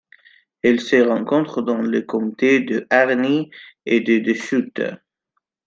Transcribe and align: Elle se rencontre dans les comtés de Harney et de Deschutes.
Elle 0.63 0.79
se 0.79 0.95
rencontre 0.95 1.61
dans 1.61 1.83
les 1.83 2.03
comtés 2.07 2.59
de 2.59 2.87
Harney 2.89 3.51
et 3.85 3.99
de 3.99 4.17
Deschutes. 4.17 4.81